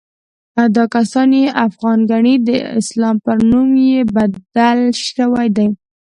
دا 0.75 0.83
کسان 0.95 1.29
چې 1.35 1.53
افغان 1.67 1.99
ګڼي، 2.11 2.35
د 2.47 2.49
اسلام 2.79 3.15
پر 3.25 3.37
نوم 3.49 3.67
کې 3.89 4.01
بدل 4.15 4.79
شوي 5.09 5.47
دي. 5.57 5.67